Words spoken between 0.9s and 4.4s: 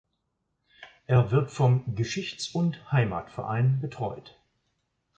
Er wird vom Geschichts- und Heimatverein betreut.